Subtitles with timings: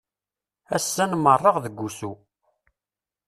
[0.75, 2.11] Ass-a nmerreɣ deg usu.